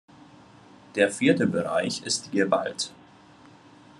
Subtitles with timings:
[0.95, 2.91] Der vierte Bereich ist die Gewalt.